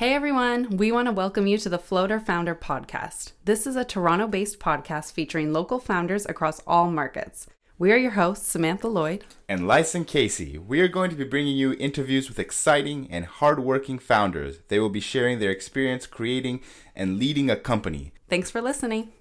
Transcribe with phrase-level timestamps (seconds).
[0.00, 3.32] Hey everyone, we want to welcome you to the Floater Founder Podcast.
[3.44, 7.46] This is a Toronto based podcast featuring local founders across all markets.
[7.78, 10.56] We are your hosts, Samantha Lloyd and Lyson Casey.
[10.56, 14.60] We are going to be bringing you interviews with exciting and hardworking founders.
[14.68, 16.62] They will be sharing their experience creating
[16.96, 18.14] and leading a company.
[18.26, 19.12] Thanks for listening.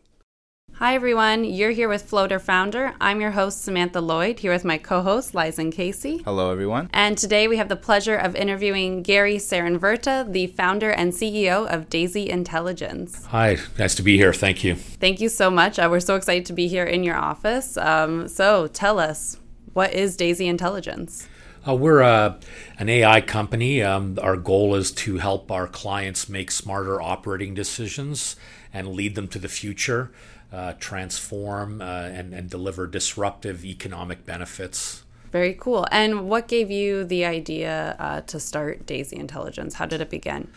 [0.79, 1.43] Hi, everyone.
[1.43, 2.95] You're here with Floater Founder.
[3.01, 6.21] I'm your host, Samantha Lloyd, here with my co host, Lyson Casey.
[6.23, 6.89] Hello, everyone.
[6.93, 11.89] And today we have the pleasure of interviewing Gary Saarenvirta, the founder and CEO of
[11.89, 13.25] Daisy Intelligence.
[13.25, 14.31] Hi, nice to be here.
[14.31, 14.75] Thank you.
[14.75, 15.77] Thank you so much.
[15.77, 17.75] Uh, we're so excited to be here in your office.
[17.75, 19.37] Um, so tell us,
[19.73, 21.27] what is Daisy Intelligence?
[21.67, 22.39] Uh, we're uh,
[22.77, 23.83] an AI company.
[23.83, 28.37] Um, our goal is to help our clients make smarter operating decisions
[28.73, 30.11] and lead them to the future
[30.51, 35.03] uh, transform uh, and, and deliver disruptive economic benefits.
[35.31, 35.85] Very cool.
[35.91, 39.75] And what gave you the idea uh, to start Daisy Intelligence?
[39.75, 40.49] How did it begin?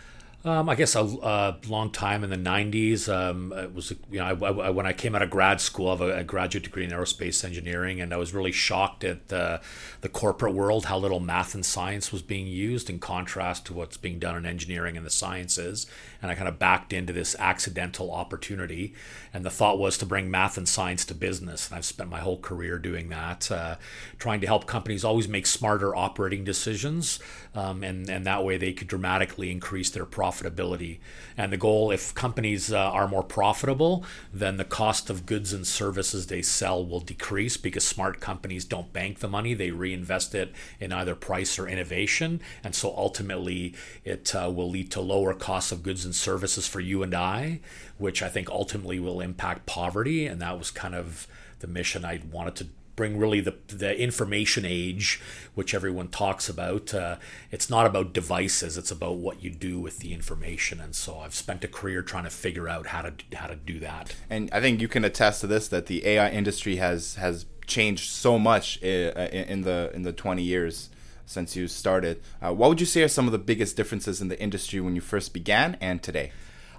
[0.44, 3.08] Um, I guess a, a, long time in the '90s.
[3.08, 5.90] Um, it was you know I, I, when I came out of grad school, I
[5.92, 9.60] have a, a, graduate degree in aerospace engineering, and I was really shocked at the
[10.00, 13.96] the corporate world how little math and science was being used in contrast to what's
[13.96, 15.86] being done in engineering and the sciences.
[16.20, 18.94] And I kind of backed into this accidental opportunity,
[19.32, 21.68] and the thought was to bring math and science to business.
[21.68, 23.76] And I've spent my whole career doing that, uh,
[24.18, 27.20] trying to help companies always make smarter operating decisions,
[27.54, 30.98] um, and and that way they could dramatically increase their profit profitability.
[31.36, 35.66] And the goal, if companies uh, are more profitable, then the cost of goods and
[35.66, 40.52] services they sell will decrease because smart companies don't bank the money, they reinvest it
[40.80, 42.40] in either price or innovation.
[42.64, 43.74] And so ultimately,
[44.04, 47.60] it uh, will lead to lower costs of goods and services for you and I,
[47.98, 50.26] which I think ultimately will impact poverty.
[50.26, 51.26] And that was kind of
[51.60, 55.20] the mission I wanted to bring really the the information age,
[55.54, 56.94] which everyone talks about.
[56.94, 57.16] Uh,
[57.50, 60.80] it's not about devices; it's about what you do with the information.
[60.80, 63.78] And so, I've spent a career trying to figure out how to how to do
[63.80, 64.14] that.
[64.28, 68.10] And I think you can attest to this that the AI industry has has changed
[68.10, 70.90] so much uh, in the in the 20 years
[71.24, 72.20] since you started.
[72.40, 74.94] Uh, what would you say are some of the biggest differences in the industry when
[74.94, 76.32] you first began and today?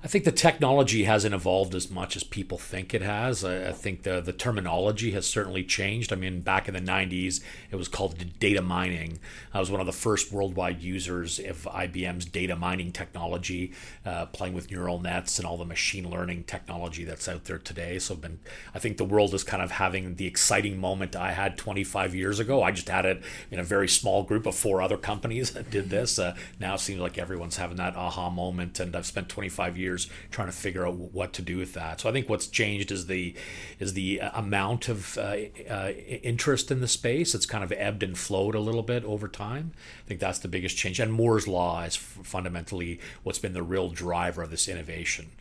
[0.04, 3.46] I think the technology hasn't evolved as much as people think it has.
[3.46, 6.12] I, I, think the the terminology has certainly changed.
[6.12, 7.42] I mean, back in the '90s,
[7.72, 9.20] it was called data mining.
[9.54, 13.72] I was one of the first worldwide users of IBM's data mining technology,
[14.06, 17.98] uh, playing with neural nets and all the machine learning technology that's out there today.
[17.98, 18.40] So, been
[18.76, 22.42] I think the world is kind of having the exciting moment I had 25 years
[22.42, 22.62] ago.
[22.62, 25.90] I just had it in a very small group of four other companies that did
[25.90, 26.20] this.
[26.20, 29.93] Uh, now it seems like everyone's having that aha moment, and I've spent 25 years
[30.32, 32.02] trying to figure out what to do with that.
[32.02, 33.36] So I think what's changed is the
[33.80, 35.36] is the amount of uh,
[35.70, 37.36] uh, interest in the space.
[37.36, 39.72] It's kind of ebbed and flowed a little bit over time.
[40.06, 41.00] I think that's the biggest change.
[41.00, 45.32] And Moore's law is fundamentally what's been the real driver of this innovation.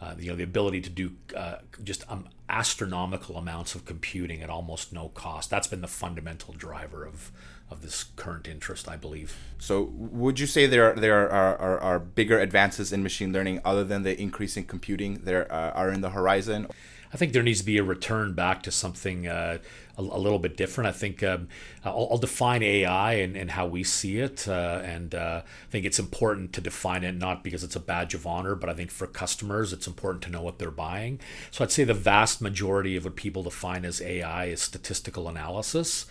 [0.00, 4.48] Uh, you know, the ability to do uh, just um, astronomical amounts of computing at
[4.48, 5.50] almost no cost.
[5.50, 7.30] That's been the fundamental driver of
[7.70, 9.36] of this current interest, I believe.
[9.58, 13.60] So, would you say there are, there are, are, are bigger advances in machine learning
[13.64, 16.66] other than the increase in computing there uh, are in the horizon?
[17.12, 19.58] I think there needs to be a return back to something uh,
[19.98, 20.88] a, a, little bit different.
[20.88, 21.48] I think um,
[21.84, 25.84] I'll, I'll, define AI and, and, how we see it, uh, and uh, I think
[25.84, 28.92] it's important to define it not because it's a badge of honor, but I think
[28.92, 31.18] for customers it's important to know what they're buying.
[31.50, 36.06] So I'd say the vast majority of what people define as AI is statistical analysis.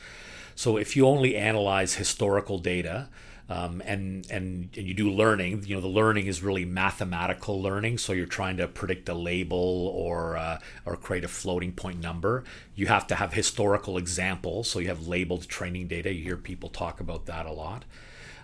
[0.60, 3.08] So if you only analyze historical data,
[3.48, 5.64] um, and, and and you do learning.
[5.66, 7.98] You know, the learning is really mathematical learning.
[7.98, 12.44] So you're trying to predict a label or uh, or create a floating point number.
[12.76, 14.70] You have to have historical examples.
[14.70, 16.14] So you have labeled training data.
[16.14, 17.86] You hear people talk about that a lot.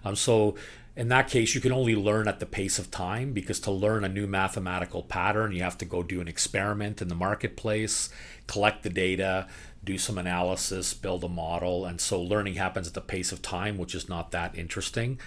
[0.06, 0.56] Um, so
[0.96, 4.06] in that case, you can only learn at the pace of time because to learn
[4.06, 8.10] a new mathematical pattern, you have to go do an experiment in the marketplace,
[8.48, 9.48] collect the data,
[9.86, 11.86] do some analysis, build a model.
[11.86, 15.20] And so learning happens at the pace of time, which is not that interesting.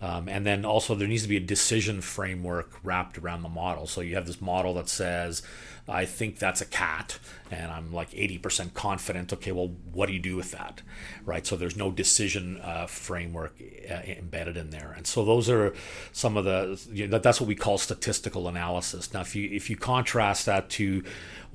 [0.00, 3.86] Um, and then also, there needs to be a decision framework wrapped around the model.
[3.86, 5.42] So you have this model that says,
[5.88, 7.18] I think that's a cat,
[7.50, 9.32] and I'm like 80% confident.
[9.32, 10.82] Okay, well, what do you do with that?
[11.24, 11.46] Right?
[11.46, 13.54] So there's no decision uh, framework
[13.88, 14.92] uh, embedded in there.
[14.96, 15.72] And so those are
[16.12, 19.14] some of the, you know, that's what we call statistical analysis.
[19.14, 21.04] Now, if you, if you contrast that to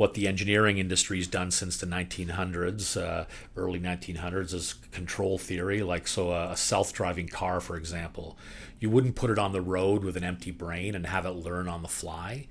[0.02, 3.26] what the engineering industry has done since the 1900s, uh,
[3.56, 5.84] early 1900s, is control theory.
[5.84, 8.36] Like, so a, a self driving car, for example,
[8.80, 11.68] You wouldn't put it on the road with an empty brain and have it learn
[11.68, 12.48] on the fly.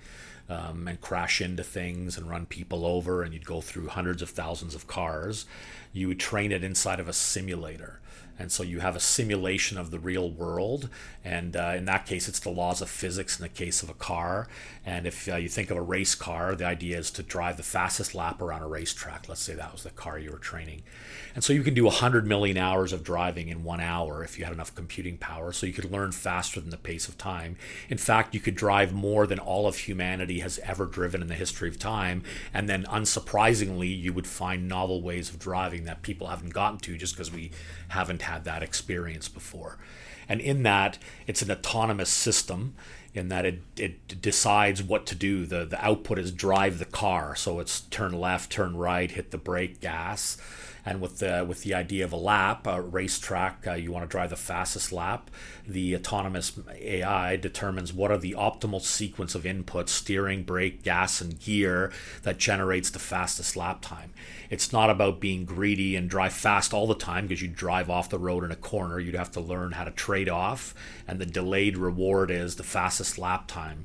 [0.49, 4.31] Um, and crash into things and run people over, and you'd go through hundreds of
[4.31, 5.47] thousands of cars.
[5.92, 8.00] You train it inside of a simulator.
[8.40, 10.88] And so you have a simulation of the real world.
[11.22, 13.94] And uh, in that case, it's the laws of physics in the case of a
[13.94, 14.48] car.
[14.87, 17.62] And if uh, you think of a race car, the idea is to drive the
[17.62, 19.28] fastest lap around a racetrack.
[19.28, 20.84] Let's say that was the car you were training.
[21.34, 24.44] And so you can do 100 million hours of driving in one hour if you
[24.46, 25.52] had enough computing power.
[25.52, 27.56] So you could learn faster than the pace of time.
[27.90, 31.34] In fact, you could drive more than all of humanity has ever driven in the
[31.34, 32.22] history of time.
[32.54, 36.97] And then, unsurprisingly, you would find novel ways of driving that people haven't gotten to
[36.97, 37.50] just because we
[37.88, 39.79] haven't had that experience before.
[40.29, 42.75] And in that, it's an autonomous system
[43.15, 45.44] in that it, it decides what to do.
[45.44, 47.35] The, the output is drive the car.
[47.35, 50.37] So it's turn left, turn right, hit the brake, gas.
[50.85, 54.11] And with the with the idea of a lap, a racetrack, uh, you want to
[54.11, 55.31] drive the fastest lap.
[55.67, 61.38] The autonomous AI determines what are the optimal sequence of inputs, steering, brake, gas, and
[61.38, 61.93] gear
[62.23, 64.12] that generates the fastest lap time.
[64.49, 68.11] It's not about being greedy and drive fast all the time because you drive off
[68.11, 68.99] the road in a corner.
[68.99, 70.75] You'd have to learn how to trade off,
[71.06, 73.85] and the delayed reward is the fastest lap time.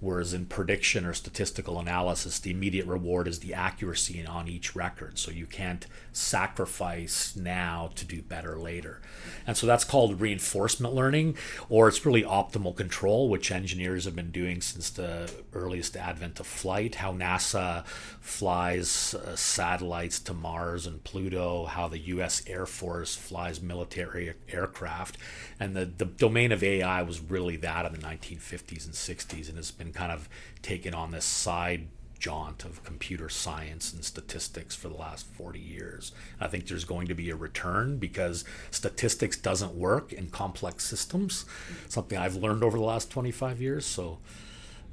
[0.00, 5.18] Whereas in prediction or statistical analysis, the immediate reward is the accuracy on each record.
[5.18, 9.02] So you can't sacrifice now to do better later.
[9.46, 11.36] And so that's called reinforcement learning,
[11.68, 16.46] or it's really optimal control, which engineers have been doing since the earliest advent of
[16.46, 16.96] flight.
[16.96, 17.84] How NASA
[18.20, 25.18] flies uh, satellites to Mars and Pluto, how the US Air Force flies military aircraft.
[25.58, 29.56] And the, the domain of AI was really that in the 1950s and 60s and
[29.56, 30.28] has been kind of
[30.62, 31.88] taken on this side
[32.20, 36.12] jaunt of computer science and statistics for the last 40 years.
[36.38, 41.46] I think there's going to be a return because statistics doesn't work in complex systems,
[41.88, 43.86] something I've learned over the last 25 years.
[43.86, 44.18] So,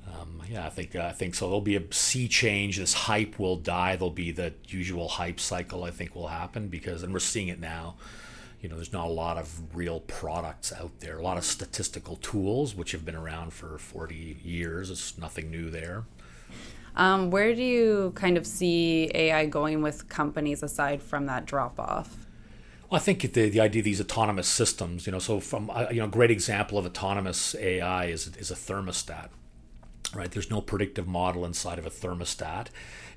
[0.08, 1.48] um, yeah, I think uh, I think so.
[1.48, 2.78] There'll be a sea change.
[2.78, 3.98] This hype will die.
[3.98, 5.84] There'll be the usual hype cycle.
[5.84, 7.96] I think will happen because, and we're seeing it now.
[8.62, 11.20] You know, there's not a lot of real products out there.
[11.20, 14.90] A lot of statistical tools, which have been around for 40 years.
[14.90, 16.06] It's nothing new there.
[16.96, 21.80] Um, where do you kind of see AI going with companies aside from that drop
[21.80, 22.26] off?
[22.90, 25.88] Well, I think the, the idea of these autonomous systems, you know, so from, uh,
[25.92, 29.30] you know, a great example of autonomous AI is, is a thermostat,
[30.16, 30.32] right?
[30.32, 32.68] There's no predictive model inside of a thermostat.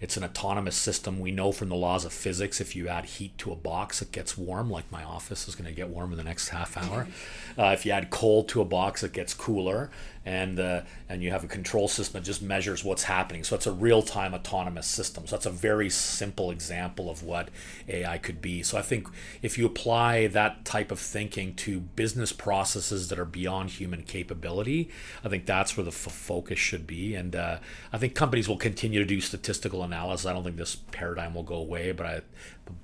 [0.00, 1.20] It's an autonomous system.
[1.20, 4.12] We know from the laws of physics if you add heat to a box, it
[4.12, 7.06] gets warm, like my office is going to get warm in the next half hour.
[7.58, 9.90] Uh, if you add cold to a box, it gets cooler
[10.24, 13.42] and uh, and you have a control system that just measures what's happening.
[13.42, 15.26] So it's a real-time autonomous system.
[15.26, 17.48] So that's a very simple example of what
[17.88, 18.62] AI could be.
[18.62, 19.08] So I think
[19.42, 24.90] if you apply that type of thinking to business processes that are beyond human capability,
[25.24, 27.14] I think that's where the f- focus should be.
[27.14, 27.58] And uh,
[27.92, 29.89] I think companies will continue to do statistical analysis.
[29.92, 32.20] I don't think this paradigm will go away, but I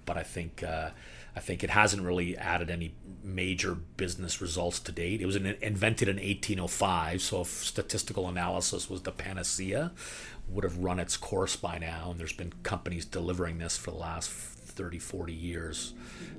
[0.05, 0.63] but I think.
[0.63, 0.91] Uh,
[1.37, 5.21] I think it hasn't really added any major business results to date.
[5.21, 9.93] It was invented in 1805, so if statistical analysis was the panacea,
[10.49, 12.11] would have run its course by now.
[12.11, 15.93] And there's been companies delivering this for the last 30, 40 years,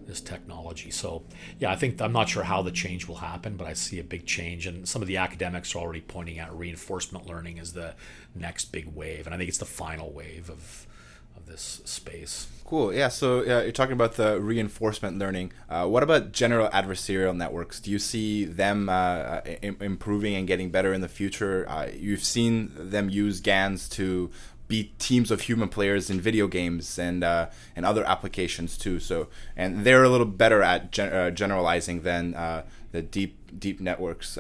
[0.06, 0.92] this technology.
[0.92, 1.24] So,
[1.60, 4.04] yeah, I think I'm not sure how the change will happen, but I see a
[4.04, 4.66] big change.
[4.66, 7.96] And some of the academics are already pointing out reinforcement learning as the
[8.34, 9.26] next big wave.
[9.26, 10.88] And I think it's the final wave of
[11.38, 12.48] of this space.
[12.66, 12.94] Cool.
[12.94, 13.08] Yeah.
[13.08, 15.54] So uh, you're talking about the reinforcement learning.
[15.70, 17.80] Uh, what about general adversarial networks?
[17.80, 21.66] Do you see them uh, Im- improving and getting better in the future?
[21.70, 24.32] Uh, you've seen them use GANs to
[24.68, 29.00] beat teams of human players in video games and uh, and other applications too.
[29.00, 32.32] So and they're a little better at gen- uh, generalizing than
[32.92, 34.38] the deep deep networks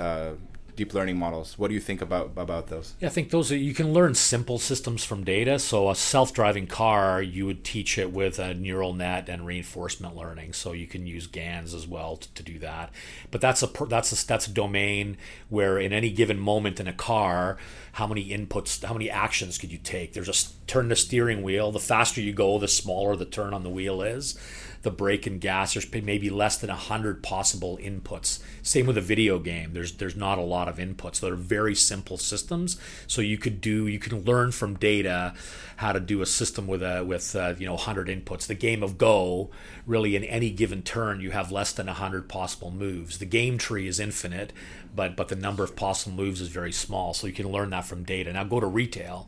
[0.77, 1.57] deep learning models.
[1.57, 2.93] What do you think about about those?
[3.01, 5.59] Yeah, I think those are, you can learn simple systems from data.
[5.59, 10.53] So a self-driving car, you would teach it with a neural net and reinforcement learning.
[10.53, 12.91] So you can use GANs as well to, to do that.
[13.31, 15.17] But that's a that's a that's a domain
[15.49, 17.57] where in any given moment in a car,
[17.93, 20.13] how many inputs, how many actions could you take?
[20.13, 21.71] There's a turn the steering wheel.
[21.71, 24.37] The faster you go, the smaller the turn on the wheel is
[24.81, 25.73] the brake and gas.
[25.73, 28.39] There's maybe less than hundred possible inputs.
[28.61, 29.73] Same with a video game.
[29.73, 31.19] There's there's not a lot of inputs.
[31.19, 32.79] They're very simple systems.
[33.07, 35.33] So you could do you can learn from data
[35.77, 38.47] how to do a system with a with uh, you know 100 inputs.
[38.47, 39.49] The game of Go,
[39.85, 43.19] really in any given turn, you have less than 100 possible moves.
[43.19, 44.53] The game tree is infinite,
[44.95, 47.13] but but the number of possible moves is very small.
[47.13, 48.33] So you can learn that from data.
[48.33, 49.27] Now go to retail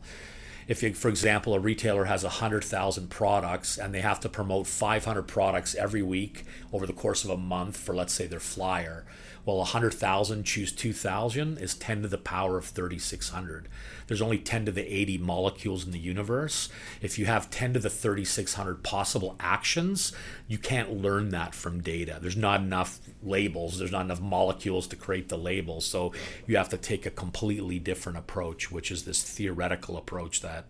[0.70, 5.24] if, you, for example, a retailer has 100,000 products and they have to promote 500
[5.24, 9.04] products every week over the course of a month for, let's say, their flyer,
[9.44, 13.68] well, 100,000 choose 2,000 is 10 to the power of 3,600.
[14.06, 16.68] There's only 10 to the 80 molecules in the universe.
[17.00, 20.12] If you have 10 to the 3,600 possible actions,
[20.46, 22.18] you can't learn that from data.
[22.20, 25.84] There's not enough labels, there's not enough molecules to create the labels.
[25.86, 26.12] So
[26.46, 30.66] you have to take a completely different approach, which is this theoretical approach that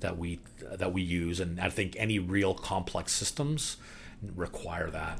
[0.00, 3.76] that we that we use and I think any real complex systems
[4.34, 5.18] require that.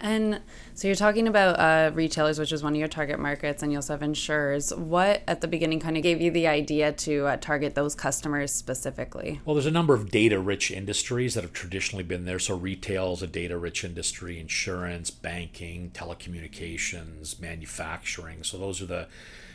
[0.00, 0.40] And
[0.74, 3.78] so you're talking about uh, retailers, which is one of your target markets, and you
[3.78, 4.74] also have insurers.
[4.74, 8.52] What at the beginning kind of gave you the idea to uh, target those customers
[8.52, 9.40] specifically?
[9.44, 12.38] Well, there's a number of data rich industries that have traditionally been there.
[12.38, 18.42] So retail is a data rich industry, insurance, banking, telecommunications, manufacturing.
[18.42, 19.08] So those are the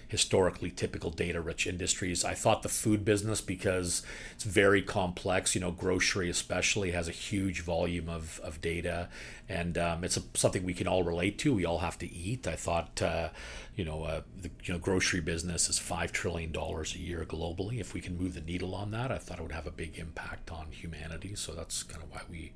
[0.10, 2.26] historically typical data rich industries.
[2.26, 4.02] I thought the food business, because
[4.34, 9.08] it's very complex, you know, grocery especially has a huge volume of, of data
[9.48, 11.54] and um, it's a, something we can all relate to.
[11.54, 12.48] We all have to eat.
[12.48, 13.30] I thought, uh,
[13.76, 17.80] you know, uh, the you know, grocery business is $5 trillion a year globally.
[17.80, 19.98] If we can move the needle on that, I thought it would have a big
[20.00, 21.36] impact on humanity.
[21.36, 22.54] So that's kind of why we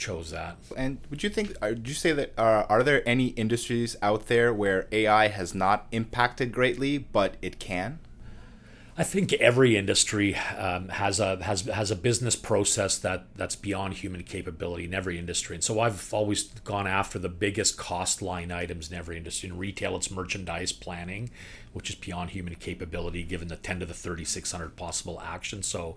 [0.00, 0.56] chose that.
[0.76, 1.54] And would you think?
[1.62, 5.86] Would you say that uh, are there any industries out there where AI has not
[5.92, 8.00] impacted greatly, but it can?
[9.00, 13.94] I think every industry um, has a has has a business process that that's beyond
[13.94, 18.50] human capability in every industry, and so I've always gone after the biggest cost line
[18.50, 19.48] items in every industry.
[19.48, 21.30] In retail, it's merchandise planning,
[21.72, 25.66] which is beyond human capability given the 10 to the 3600 possible actions.
[25.66, 25.96] So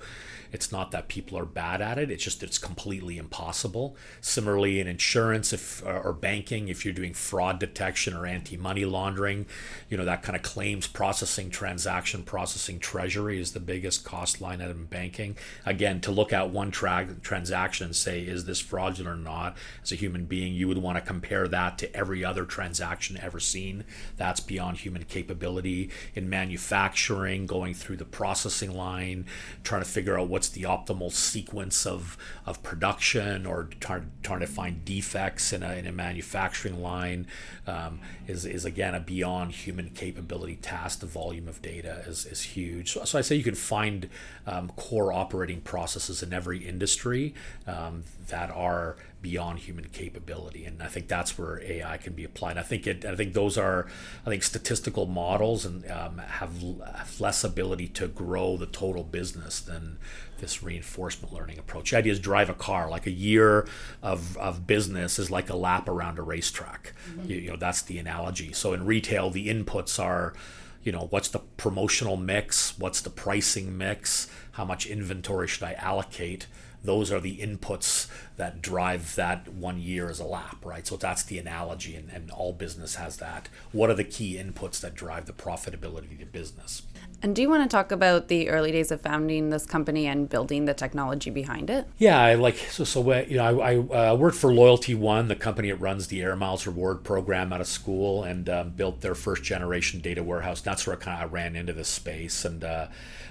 [0.51, 3.95] it's not that people are bad at it, it's just it's completely impossible.
[4.21, 9.45] Similarly, in insurance if or banking, if you're doing fraud detection or anti-money laundering,
[9.89, 14.61] you know, that kind of claims processing, transaction processing, treasury is the biggest cost line
[14.61, 15.35] item in banking.
[15.65, 19.91] Again, to look at one tra- transaction and say, is this fraudulent or not, as
[19.91, 23.85] a human being, you would want to compare that to every other transaction ever seen.
[24.17, 29.25] That's beyond human capability in manufacturing, going through the processing line,
[29.63, 34.47] trying to figure out what's the optimal sequence of, of production or trying, trying to
[34.47, 37.27] find defects in a, in a manufacturing line
[37.67, 40.99] um, is, is again a beyond human capability task.
[40.99, 42.91] The volume of data is, is huge.
[42.91, 44.09] So, so I say you can find
[44.45, 47.33] um, core operating processes in every industry
[47.67, 52.57] um, that are beyond human capability and i think that's where ai can be applied.
[52.57, 53.87] I think it i think those are
[54.25, 59.61] i think statistical models and um, have, have less ability to grow the total business
[59.61, 59.97] than
[60.39, 61.91] this reinforcement learning approach.
[61.91, 63.65] The idea is drive a car like a year
[64.01, 66.93] of, of business is like a lap around a racetrack.
[67.09, 67.29] Mm-hmm.
[67.29, 68.51] you, you know that's the analogy.
[68.51, 70.33] So in retail the inputs are
[70.83, 75.71] you know what's the promotional mix what's the pricing mix how much inventory should i
[75.73, 76.45] allocate
[76.83, 80.85] those are the inputs that drive that one year as a lap, right?
[80.85, 83.49] So that's the analogy, and, and all business has that.
[83.71, 86.83] What are the key inputs that drive the profitability of business?
[87.23, 90.27] And do you want to talk about the early days of founding this company and
[90.27, 91.87] building the technology behind it?
[91.97, 92.83] Yeah, I like so.
[92.83, 93.77] So you know, I, I
[94.09, 97.61] uh, worked for Loyalty One, the company that runs the Air Miles reward program out
[97.61, 100.59] of school, and um, built their first generation data warehouse.
[100.59, 102.87] that's where I kind of ran into this space, and uh,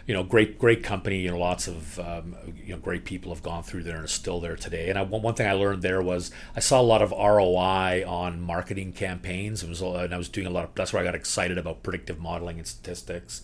[0.07, 1.19] you know, great great company.
[1.19, 2.35] You know, lots of um,
[2.65, 4.89] you know great people have gone through there and are still there today.
[4.89, 8.41] And I, one thing I learned there was I saw a lot of ROI on
[8.41, 9.63] marketing campaigns.
[9.63, 10.75] It was and I was doing a lot of.
[10.75, 13.43] That's where I got excited about predictive modeling and statistics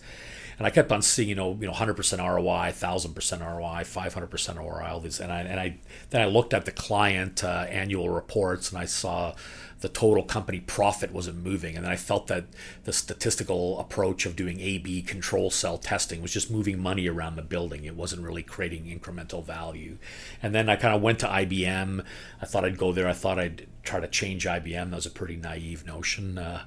[0.59, 3.83] and I kept on seeing, you know, you know, hundred percent ROI, thousand percent ROI,
[3.85, 5.77] five hundred percent ROI, all these, and I and I
[6.09, 9.33] then I looked at the client uh, annual reports and I saw
[9.79, 12.43] the total company profit wasn't moving, and then I felt that
[12.83, 17.41] the statistical approach of doing A/B control cell testing was just moving money around the
[17.41, 17.85] building.
[17.85, 19.97] It wasn't really creating incremental value,
[20.43, 22.03] and then I kind of went to IBM.
[22.41, 23.07] I thought I'd go there.
[23.07, 24.89] I thought I'd try to change IBM.
[24.89, 26.37] That was a pretty naive notion.
[26.37, 26.65] Uh,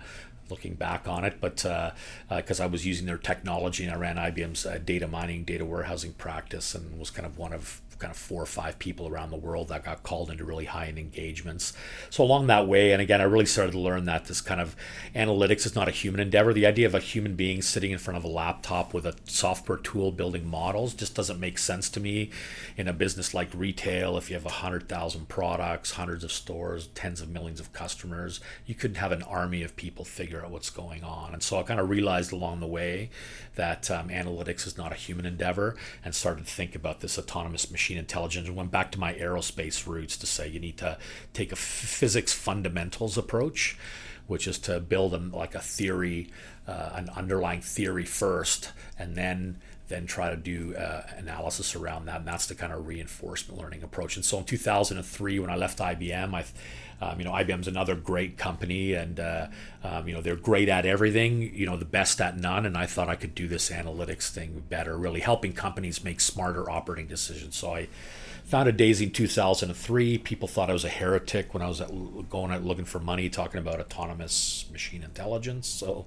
[0.52, 3.96] looking back on it, but because uh, uh, I was using their technology and I
[3.96, 8.10] ran IBM's uh, data mining, data warehousing practice, and was kind of one of kind
[8.10, 10.98] of four or five people around the world that got called into really high end
[10.98, 11.72] engagements.
[12.10, 14.74] So along that way, and again, I really started to learn that this kind of
[15.14, 16.52] analytics is not a human endeavor.
[16.52, 19.78] The idea of a human being sitting in front of a laptop with a software
[19.78, 22.30] tool building models just doesn't make sense to me
[22.76, 24.16] in a business like retail.
[24.16, 28.40] If you have a hundred thousand products, hundreds of stores, tens of millions of customers,
[28.66, 31.32] you couldn't have an army of people figure out what's going on.
[31.32, 33.10] And so I kind of realized along the way
[33.54, 37.70] that um, analytics is not a human endeavor and started to think about this autonomous
[37.70, 40.96] machine machine intelligence and went back to my aerospace roots to say you need to
[41.32, 43.76] take a physics fundamentals approach,
[44.26, 46.30] which is to build a, like a theory,
[46.66, 49.58] uh, an underlying theory first, and then
[49.88, 52.20] then try to do uh, analysis around that.
[52.20, 54.16] And that's the kind of reinforcement learning approach.
[54.16, 56.44] And so in 2003, when I left IBM, I
[57.02, 59.48] um, you know, IBM's another great company, and uh,
[59.82, 61.52] um, you know they're great at everything.
[61.52, 62.64] You know, the best at none.
[62.64, 66.70] And I thought I could do this analytics thing better, really helping companies make smarter
[66.70, 67.56] operating decisions.
[67.56, 67.88] So I
[68.44, 70.18] founded Daisy in 2003.
[70.18, 71.88] People thought I was a heretic when I was at,
[72.30, 75.66] going out looking for money, talking about autonomous machine intelligence.
[75.66, 76.06] So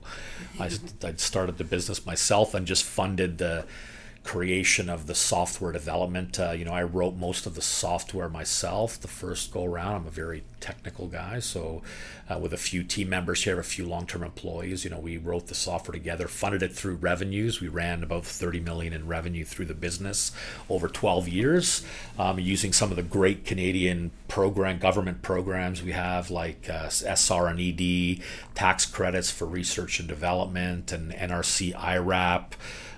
[0.60, 0.70] I,
[1.04, 3.66] I started the business myself and just funded the
[4.26, 6.40] creation of the software development.
[6.40, 9.96] Uh, you know, I wrote most of the software myself the first go around.
[9.96, 11.84] I'm a very technical guy, so
[12.28, 15.46] uh, with a few team members here, a few long-term employees, you know, we wrote
[15.46, 17.62] the software together, funded it through revenues.
[17.62, 20.32] We ran about 30 million in revenue through the business
[20.70, 21.86] over 12 years,
[22.18, 27.48] um, using some of the great Canadian program government programs we have, like uh, SR
[27.48, 28.24] and ED,
[28.56, 32.56] tax credits for research and development, and NRC IRAP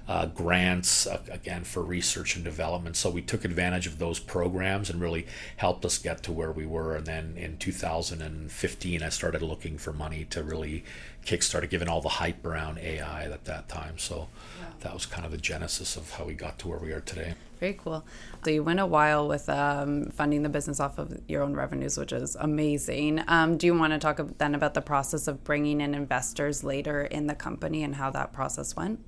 [0.07, 2.95] uh, grants uh, again for research and development.
[2.95, 6.65] So we took advantage of those programs and really helped us get to where we
[6.65, 6.95] were.
[6.95, 10.85] And then in 2015, I started looking for money to really
[11.25, 13.97] kickstart given all the hype around AI at that time.
[13.97, 14.67] So yeah.
[14.79, 17.33] that was kind of the genesis of how we got to where we are today.
[17.59, 18.05] Very cool.
[18.45, 21.97] So you went a while with um, funding the business off of your own revenues,
[21.97, 23.23] which is amazing.
[23.27, 27.01] Um, do you want to talk then about the process of bringing in investors later
[27.01, 28.99] in the company and how that process went?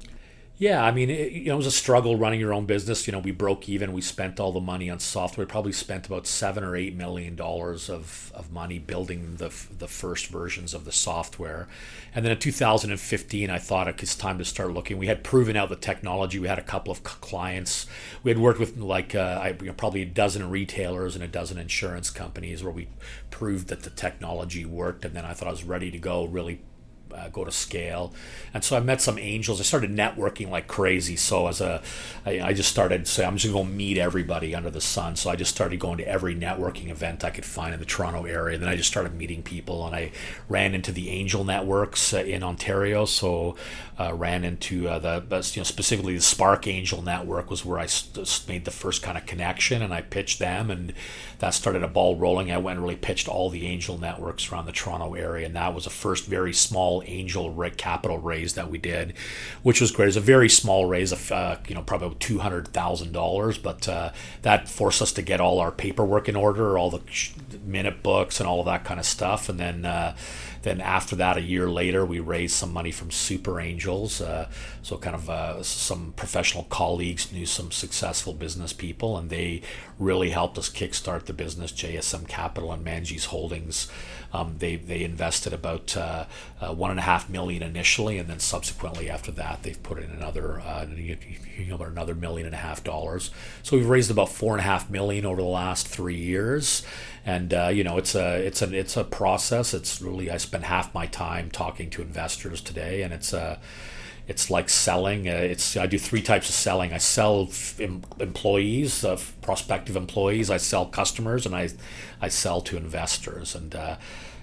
[0.62, 3.08] Yeah, I mean, it, you know, it was a struggle running your own business.
[3.08, 3.94] You know, we broke even.
[3.94, 5.48] We spent all the money on software.
[5.48, 10.28] Probably spent about seven or eight million dollars of, of money building the the first
[10.28, 11.70] versions of the software.
[12.14, 14.98] And then in 2015, I thought it's time to start looking.
[14.98, 16.40] We had proven out the technology.
[16.40, 17.88] We had a couple of clients.
[18.24, 21.28] We had worked with like uh, I, you know, probably a dozen retailers and a
[21.30, 22.90] dozen insurance companies where we
[23.32, 25.06] proved that the technology worked.
[25.06, 26.60] And then I thought I was ready to go, really
[27.14, 28.14] uh, go to scale.
[28.54, 29.60] And so I met some angels.
[29.60, 31.16] I started networking like crazy.
[31.16, 31.82] So as a,
[32.26, 35.16] I, I just started say I'm just going to meet everybody under the sun.
[35.16, 38.26] So I just started going to every networking event I could find in the Toronto
[38.26, 38.56] area.
[38.56, 40.12] And then I just started meeting people, and I
[40.48, 43.06] ran into the angel networks uh, in Ontario.
[43.06, 43.56] So
[44.00, 47.86] uh, ran into uh, the you know specifically the Spark Angel Network was where I
[47.86, 50.94] st- made the first kind of connection, and I pitched them, and
[51.40, 52.50] that started a ball rolling.
[52.50, 55.74] I went and really pitched all the angel networks around the Toronto area, and that
[55.74, 59.14] was a first very small angel capital raise that we did,
[59.64, 60.06] which was great.
[60.06, 63.58] It was a very small raise of uh, you know probably two hundred thousand dollars,
[63.58, 67.02] but uh, that forced us to get all our paperwork in order, all the
[67.64, 70.16] minute books, and all of that kind of stuff, and then uh,
[70.62, 74.22] then after that, a year later, we raised some money from Super Angels.
[74.22, 74.50] Uh,
[74.82, 79.62] so kind of uh, some professional colleagues knew some successful business people, and they
[79.98, 81.72] really helped us kickstart the business.
[81.72, 83.90] JSM Capital and Manji's Holdings.
[84.34, 86.26] Um, they they invested about uh,
[86.62, 90.12] uh, one and a half million initially, and then subsequently after that, they've put in
[90.12, 90.86] another uh,
[91.58, 93.32] another million and a half dollars.
[93.64, 96.84] So we've raised about four and a half million over the last three years,
[97.26, 99.74] and uh, you know it's a it's a it's a process.
[99.74, 103.60] It's really I spend half my time talking to investors today, and it's a
[104.30, 105.28] it's like selling.
[105.28, 106.94] Uh, it's I do three types of selling.
[106.94, 110.52] I sell f- em- employees, uh, prospective employees.
[110.52, 111.70] I sell customers, and I
[112.22, 113.56] I sell to investors.
[113.56, 113.96] And uh,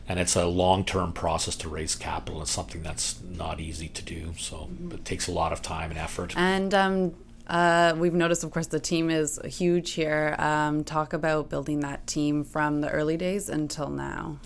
[0.09, 2.43] and it's a long term process to raise capital.
[2.43, 4.35] It's something that's not easy to do.
[4.39, 4.93] So mm-hmm.
[4.93, 6.37] it takes a lot of time and effort.
[6.37, 7.15] And um,
[7.47, 10.35] uh, we've noticed, of course, the team is huge here.
[10.41, 14.39] Um, talk about building that team from the early days until now.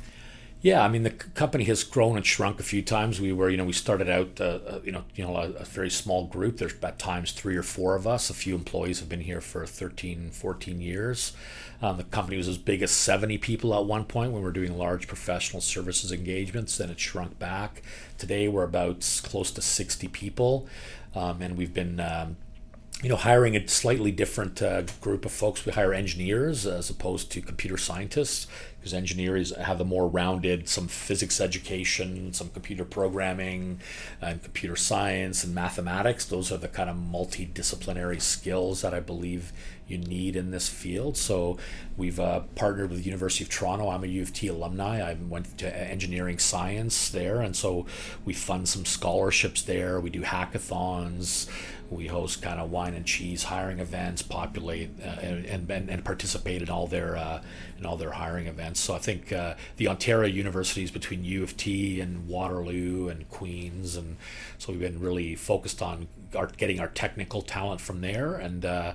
[0.62, 3.18] Yeah, I mean the company has grown and shrunk a few times.
[3.18, 5.64] We were, you know, we started out, uh, uh, you know, you know, a, a,
[5.64, 6.58] very small group.
[6.58, 8.28] There's at times three or four of us.
[8.28, 11.32] A few employees have been here for 13, 14 years.
[11.80, 14.52] Um, the company was as big as 70 people at one point when we were
[14.52, 16.76] doing large professional services engagements.
[16.76, 17.82] Then it shrunk back.
[18.18, 20.68] Today we're about close to 60 people,
[21.14, 22.36] um, and we've been um,
[23.02, 25.64] you know, hiring a slightly different uh, group of folks.
[25.64, 28.46] We hire engineers as opposed to computer scientists
[28.78, 33.80] because engineers have the more rounded, some physics education, some computer programming,
[34.20, 36.26] and computer science and mathematics.
[36.26, 39.52] Those are the kind of multidisciplinary skills that I believe
[39.86, 41.16] you need in this field.
[41.16, 41.58] So
[41.96, 43.90] we've uh, partnered with the University of Toronto.
[43.90, 45.00] I'm a U of T alumni.
[45.00, 47.86] I went to engineering science there, and so
[48.24, 50.00] we fund some scholarships there.
[50.00, 51.48] We do hackathons.
[51.90, 56.62] We host kind of wine and cheese hiring events, populate uh, and, and, and participate
[56.62, 57.42] in all their uh,
[57.78, 61.56] in all their hiring events so I think uh, the Ontario universities between U of
[61.56, 64.16] T and Waterloo and Queens, and
[64.58, 68.94] so we've been really focused on our, getting our technical talent from there, and uh,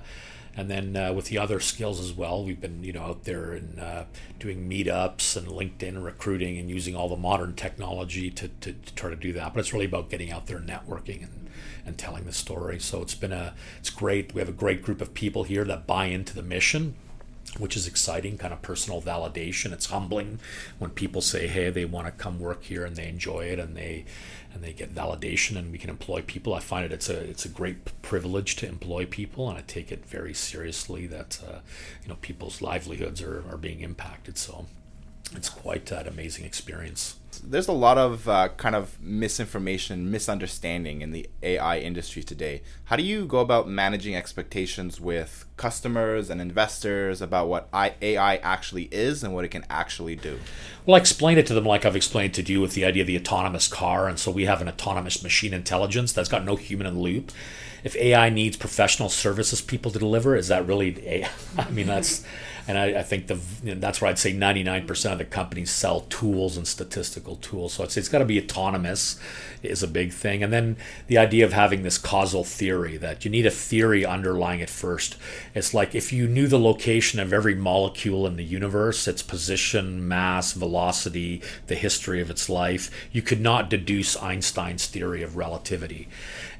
[0.54, 3.52] and then uh, with the other skills as well, we've been you know out there
[3.52, 4.04] and uh,
[4.38, 9.10] doing meetups and LinkedIn recruiting and using all the modern technology to, to, to try
[9.10, 9.54] to do that.
[9.54, 11.45] But it's really about getting out there and networking and
[11.86, 12.78] and telling the story.
[12.78, 14.34] So it's been a it's great.
[14.34, 16.96] We have a great group of people here that buy into the mission
[17.58, 19.72] which is exciting, kind of personal validation.
[19.72, 20.40] It's humbling
[20.78, 23.76] when people say, "Hey, they want to come work here and they enjoy it and
[23.76, 24.04] they
[24.52, 27.44] and they get validation and we can employ people." I find it it's a it's
[27.44, 31.58] a great privilege to employ people, and I take it very seriously that uh,
[32.02, 34.38] you know people's livelihoods are, are being impacted.
[34.38, 34.66] So
[35.32, 37.16] it's quite an amazing experience
[37.48, 42.62] there's a lot of uh, kind of misinformation, misunderstanding in the AI industry today.
[42.84, 48.84] How do you go about managing expectations with customers and investors about what AI actually
[48.90, 50.40] is and what it can actually do?
[50.84, 53.06] Well, I explain it to them like I've explained to you with the idea of
[53.06, 54.08] the autonomous car.
[54.08, 57.30] And so we have an autonomous machine intelligence that's got no human in the loop.
[57.84, 61.30] If AI needs professional services people to deliver, is that really AI?
[61.58, 62.24] I mean, that's
[62.68, 65.70] and I, I think the you know, that's where I'd say 99% of the companies
[65.70, 67.74] sell tools and statistical tools.
[67.74, 69.18] So it's, it's got to be autonomous
[69.62, 70.42] is a big thing.
[70.42, 70.76] And then
[71.06, 75.16] the idea of having this causal theory that you need a theory underlying it first.
[75.54, 80.06] It's like if you knew the location of every molecule in the universe, its position,
[80.06, 86.08] mass, velocity, the history of its life, you could not deduce Einstein's theory of relativity.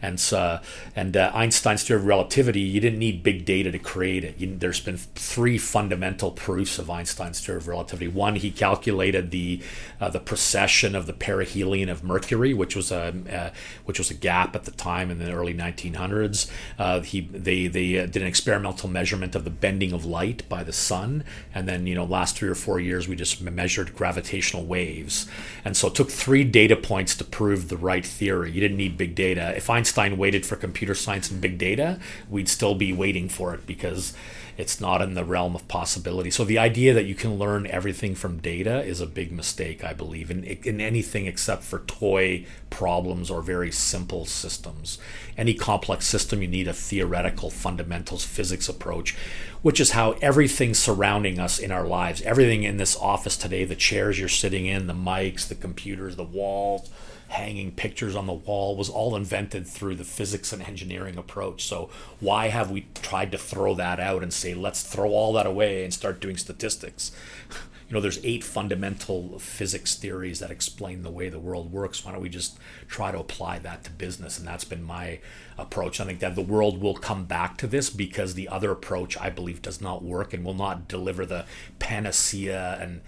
[0.02, 0.60] And so,
[0.94, 4.38] and uh, Einstein's theory of relativity, you didn't need big data to create it.
[4.38, 8.08] You, there's been three fundamental proofs of Einstein's theory of relativity.
[8.08, 9.62] One, he calculated the
[10.00, 13.50] uh, the precession of the perihelion of Mercury, which was a uh,
[13.84, 16.50] which was a gap at the time in the early 1900s.
[16.78, 20.62] Uh, he they they uh, did an experimental measurement of the bending of light by
[20.62, 24.64] the sun, and then you know last three or four years we just measured gravitational
[24.64, 25.26] waves,
[25.64, 28.50] and so it took three data points to prove the right theory.
[28.50, 29.54] You didn't need big data.
[29.56, 33.66] If Einstein waited for computer science and big data, we'd still be waiting for it
[33.66, 34.14] because
[34.56, 36.30] it's not in the realm of possibility.
[36.30, 39.92] So the idea that you can learn everything from data is a big mistake, I
[39.92, 44.98] believe, in, in anything except for toy problems or very simple systems.
[45.36, 49.14] Any complex system, you need a theoretical fundamentals physics approach,
[49.60, 53.76] which is how everything surrounding us in our lives, everything in this office today, the
[53.76, 56.90] chairs you're sitting in, the mics, the computers, the walls,
[57.28, 61.64] hanging pictures on the wall was all invented through the physics and engineering approach.
[61.64, 65.46] So why have we tried to throw that out and say let's throw all that
[65.46, 67.12] away and start doing statistics?
[67.88, 72.04] You know, there's eight fundamental physics theories that explain the way the world works.
[72.04, 72.58] Why don't we just
[72.88, 74.40] try to apply that to business?
[74.40, 75.20] And that's been my
[75.56, 76.00] approach.
[76.00, 79.30] I think that the world will come back to this because the other approach, I
[79.30, 81.44] believe, does not work and will not deliver the
[81.78, 83.02] panacea and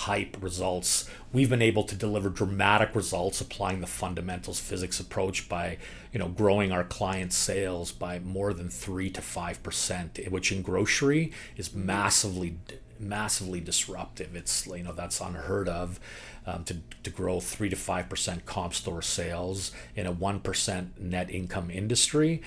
[0.00, 1.08] hype results.
[1.32, 5.76] We've been able to deliver dramatic results applying the fundamentals physics approach by,
[6.12, 11.32] you know, growing our client sales by more than 3 to 5%, which in grocery
[11.56, 12.56] is massively
[12.98, 14.36] massively disruptive.
[14.36, 15.98] It's you know that's unheard of
[16.46, 21.00] um, to, to grow three to five percent comp store sales in a one percent
[21.00, 22.42] net income industry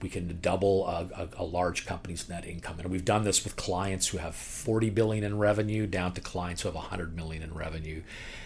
[0.00, 2.78] we can double a, a, a, large company's net income.
[2.78, 6.62] And we've done this with clients who have 40 billion in revenue down to clients
[6.62, 8.02] who have 100 million in revenue.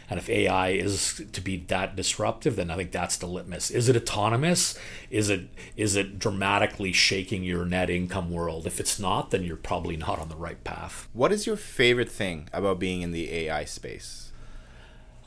[0.08, 3.70] And if ai is to be that disruptive then i think that's the litmus.
[3.70, 4.78] Is it autonomous?
[5.10, 8.66] Is it is it dramatically shaking your net income world?
[8.66, 11.08] If it's not then you're probably not on the right path.
[11.12, 14.31] What is your favorite thing about being in the ai space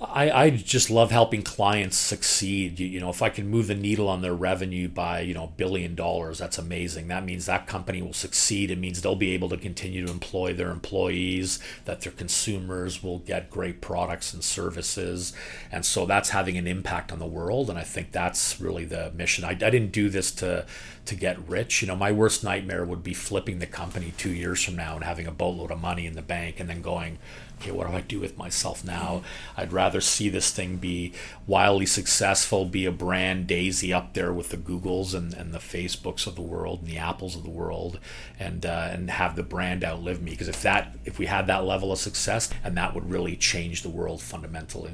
[0.01, 2.81] I, I just love helping clients succeed.
[2.81, 5.53] You, you, know, if I can move the needle on their revenue by, you know,
[5.55, 7.07] billion dollars, that's amazing.
[7.07, 8.71] That means that company will succeed.
[8.71, 13.19] It means they'll be able to continue to employ their employees, that their consumers will
[13.19, 15.31] get great products and services.
[15.71, 17.69] And so that's having an impact on the world.
[17.69, 19.45] And I think that's really the mission.
[19.45, 20.65] I, I didn't do this to
[21.05, 21.81] to get rich.
[21.81, 25.03] You know, my worst nightmare would be flipping the company two years from now and
[25.03, 27.19] having a boatload of money in the bank and then going,
[27.59, 29.23] okay, what do I do with myself now?
[29.57, 31.13] I'd rather see this thing be
[31.47, 36.27] wildly successful, be a brand daisy up there with the Googles and, and the Facebooks
[36.27, 37.99] of the world and the Apples of the world,
[38.39, 40.31] and uh, and have the brand outlive me.
[40.31, 43.81] Because if that if we had that level of success, and that would really change
[43.81, 44.91] the world fundamentally.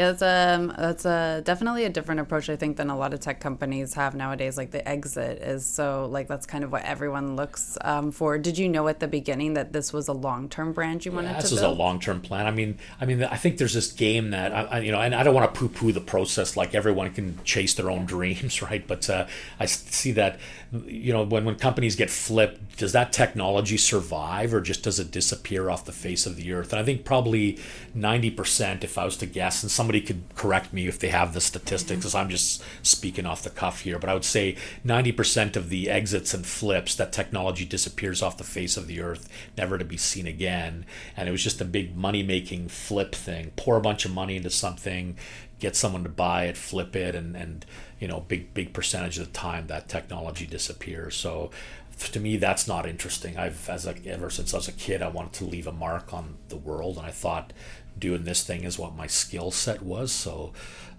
[0.00, 3.20] Yeah, that's a that's a definitely a different approach I think than a lot of
[3.20, 4.56] tech companies have nowadays.
[4.56, 8.38] Like the exit is so like that's kind of what everyone looks um, for.
[8.38, 11.32] Did you know at the beginning that this was a long term brand you wanted
[11.32, 11.52] yeah, to build?
[11.52, 12.46] This is a long term plan.
[12.46, 15.22] I mean, I mean, I think there's this game that I, you know, and I
[15.22, 16.56] don't want to poo poo the process.
[16.56, 18.86] Like everyone can chase their own dreams, right?
[18.86, 19.26] But uh,
[19.58, 20.38] I see that
[20.86, 25.10] you know when when companies get flipped, does that technology survive or just does it
[25.10, 26.72] disappear off the face of the earth?
[26.72, 27.58] And I think probably
[27.92, 31.34] ninety percent, if I was to guess, and somebody could correct me if they have
[31.34, 31.98] the statistics, mm-hmm.
[31.98, 35.90] because I'm just speaking off the cuff here, but I would say 90% of the
[35.90, 39.96] exits and flips, that technology disappears off the face of the earth, never to be
[39.96, 40.86] seen again.
[41.16, 43.50] And it was just a big money making flip thing.
[43.56, 45.16] Pour a bunch of money into something,
[45.58, 47.66] get someone to buy it, flip it, and, and
[47.98, 51.16] you know, big, big percentage of the time that technology disappears.
[51.16, 51.50] So
[51.98, 55.08] to me that's not interesting i've as a, ever since i was a kid i
[55.08, 57.52] wanted to leave a mark on the world and i thought
[58.00, 60.10] doing this thing is what my skill set was.
[60.10, 60.52] So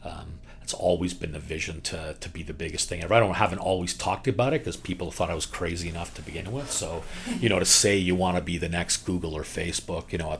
[0.03, 0.39] um,
[0.71, 3.13] it's always been the vision to, to be the biggest thing ever.
[3.13, 6.21] I don't haven't always talked about it because people thought I was crazy enough to
[6.21, 6.71] begin with.
[6.71, 7.03] So,
[7.41, 10.39] you know, to say you want to be the next Google or Facebook, you know,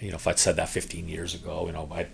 [0.00, 2.08] you know, if I'd said that 15 years ago, you know, I,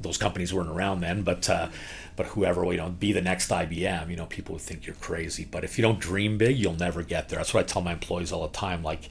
[0.00, 1.68] those companies weren't around then, but uh,
[2.16, 5.44] but whoever, you know, be the next IBM, you know, people would think you're crazy.
[5.44, 7.38] But if you don't dream big, you'll never get there.
[7.38, 8.82] That's what I tell my employees all the time.
[8.82, 9.08] Like,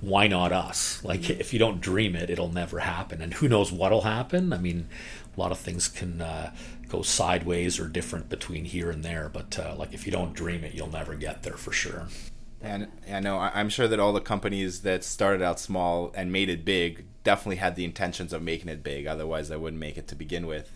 [0.00, 1.02] why not us?
[1.02, 1.40] Like, mm-hmm.
[1.40, 3.20] if you don't dream it, it'll never happen.
[3.20, 4.52] And who knows what'll happen?
[4.52, 4.88] I mean,
[5.36, 6.52] a lot of things can uh,
[6.88, 9.28] go sideways or different between here and there.
[9.32, 12.08] But uh, like, if you don't dream it, you'll never get there for sure.
[12.60, 16.48] And I know I'm sure that all the companies that started out small and made
[16.48, 19.06] it big definitely had the intentions of making it big.
[19.06, 20.74] Otherwise, they wouldn't make it to begin with.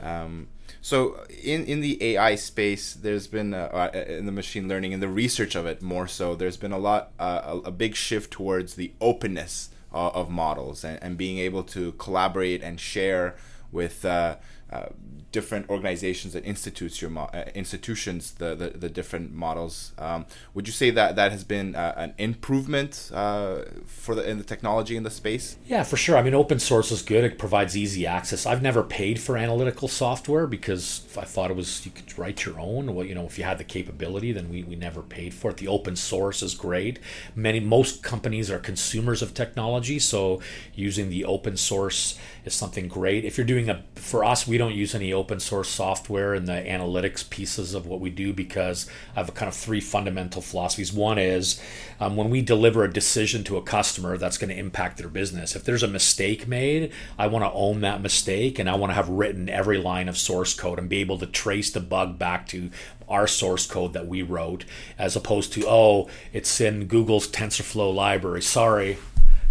[0.00, 0.48] Um,
[0.80, 5.02] so in in the AI space, there's been uh, uh, in the machine learning and
[5.02, 6.34] the research of it more so.
[6.34, 10.84] There's been a lot uh, a, a, big shift towards the openness uh, of models
[10.84, 13.36] and, and being able to collaborate and share
[13.72, 14.36] with uh,
[14.72, 14.86] uh,
[15.32, 19.92] different organizations and institutes your mo- uh, institutions the, the, the different models.
[19.98, 24.38] Um, would you say that that has been uh, an improvement uh, for the in
[24.38, 25.56] the technology in the space?
[25.66, 26.16] Yeah for sure.
[26.16, 27.24] I mean open source is good.
[27.24, 28.44] It provides easy access.
[28.44, 32.58] I've never paid for analytical software because i thought it was you could write your
[32.58, 32.94] own.
[32.94, 35.58] Well you know if you had the capability then we, we never paid for it.
[35.58, 36.98] The open source is great.
[37.36, 40.40] Many most companies are consumers of technology so
[40.74, 43.24] using the open source is something great.
[43.24, 46.52] If you're doing a for us we don't use any open source software and the
[46.52, 50.92] analytics pieces of what we do because I have kind of three fundamental philosophies.
[50.92, 51.60] One is
[52.00, 55.54] um, when we deliver a decision to a customer that's going to impact their business.
[55.54, 58.94] If there's a mistake made, I want to own that mistake and I want to
[58.94, 62.48] have written every line of source code and be able to trace the bug back
[62.48, 62.70] to
[63.10, 64.64] our source code that we wrote
[64.96, 68.98] as opposed to oh it's in google's tensorflow library sorry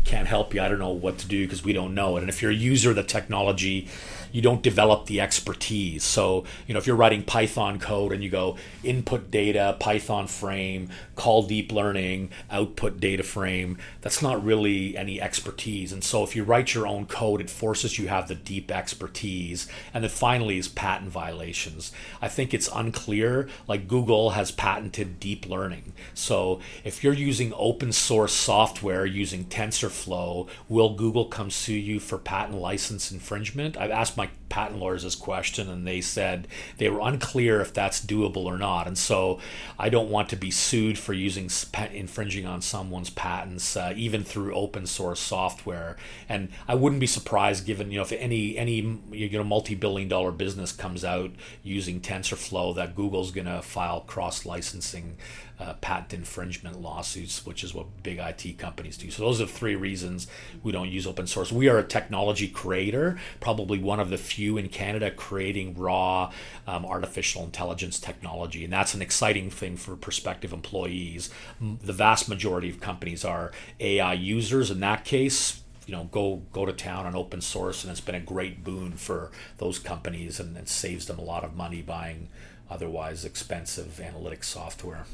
[0.06, 2.30] can't help you i don't know what to do because we don't know it and
[2.30, 3.88] if you're a user of the technology
[4.32, 6.04] you don't develop the expertise.
[6.04, 10.90] So, you know, if you're writing Python code and you go input data, Python frame,
[11.16, 15.92] call deep learning, output data frame, that's not really any expertise.
[15.92, 19.68] And so if you write your own code, it forces you have the deep expertise.
[19.94, 21.92] And then finally is patent violations.
[22.22, 23.48] I think it's unclear.
[23.68, 25.94] Like Google has patented deep learning.
[26.14, 32.18] So if you're using open source software using TensorFlow, will Google come sue you for
[32.18, 33.78] patent license infringement?
[33.78, 38.04] I've asked my patent lawyers this question and they said they were unclear if that's
[38.04, 38.88] doable or not.
[38.88, 39.40] And so
[39.78, 41.50] i don't want to be sued for using
[41.94, 45.96] infringing on someone's patents uh, even through open source software.
[46.28, 50.32] And i wouldn't be surprised given you know if any any you know multi-billion dollar
[50.32, 51.32] business comes out
[51.64, 55.18] using tensorflow that google's going to file cross licensing
[55.60, 59.12] uh, patent infringement lawsuits, which is what big IT companies do.
[59.12, 60.28] So those are three reasons
[60.64, 61.52] we don't use open source.
[61.52, 66.32] We are a technology creator, probably one of the few in Canada creating raw
[66.66, 71.30] um, artificial intelligence technology, and that's an exciting thing for prospective employees.
[71.60, 74.72] The vast majority of companies are AI users.
[74.72, 78.14] In that case, you know go go to town on open source and it's been
[78.14, 82.30] a great boon for those companies and it saves them a lot of money buying
[82.70, 85.06] otherwise expensive analytics software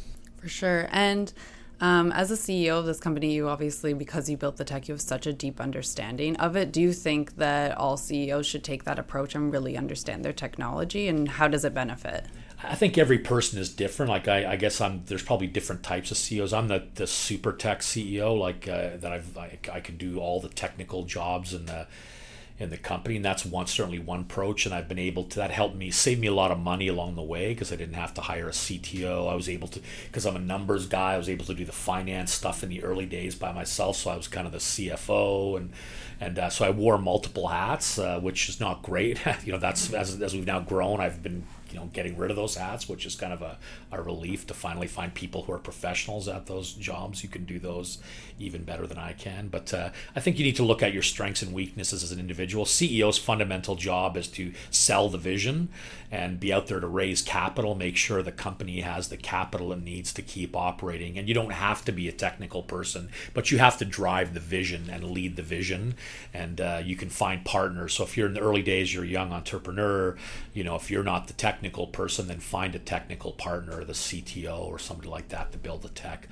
[0.46, 0.88] for sure.
[0.92, 1.34] And
[1.82, 4.94] um, as a CEO of this company, you obviously, because you built the tech, you
[4.94, 6.72] have such a deep understanding of it.
[6.72, 11.08] Do you think that all CEOs should take that approach and really understand their technology?
[11.08, 12.26] And how does it benefit?
[12.64, 14.12] I think every person is different.
[14.12, 16.54] Like I, I guess I'm there's probably different types of CEOs.
[16.54, 20.40] I'm the, the super tech CEO, like uh, that I've I, I can do all
[20.40, 21.88] the technical jobs and the
[22.58, 24.66] in the company, and that's one certainly one approach.
[24.66, 27.16] And I've been able to that helped me save me a lot of money along
[27.16, 29.30] the way because I didn't have to hire a CTO.
[29.30, 31.14] I was able to because I'm a numbers guy.
[31.14, 34.12] I was able to do the finance stuff in the early days by myself, so
[34.12, 35.74] I was kind of the CFO and
[36.22, 39.20] and uh, so I wore multiple hats, uh, which is not great.
[39.46, 41.44] you know, that's as, as we've now grown, I've been
[41.76, 43.58] you know getting rid of those hats, which is kind of a,
[43.92, 47.60] a relief to finally find people who are professionals at those jobs who can do
[47.60, 47.98] those
[48.40, 49.50] even better than I can.
[49.50, 52.20] But uh, I think you need to look at your strengths and weaknesses as an
[52.20, 52.64] individual.
[52.64, 55.68] CEO's fundamental job is to sell the vision
[56.12, 59.82] and be out there to raise capital, make sure the company has the capital it
[59.82, 61.18] needs to keep operating.
[61.18, 64.40] And you don't have to be a technical person, but you have to drive the
[64.40, 65.96] vision and lead the vision.
[66.34, 67.96] And uh, you can find partners.
[67.96, 70.16] So if you're in the early days, you're a young entrepreneur,
[70.54, 74.60] you know, if you're not the technical person, then find a technical partner, the CTO
[74.60, 76.28] or somebody like that to build the tech.